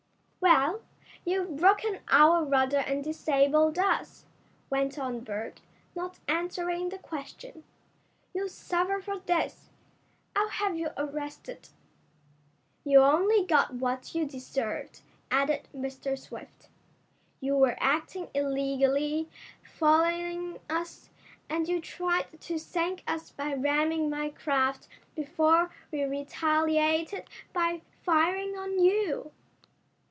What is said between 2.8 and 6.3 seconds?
disabled us," went on Berg, not